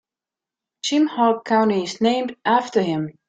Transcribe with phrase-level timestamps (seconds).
[0.81, 3.19] Jim Hogg County is named after him.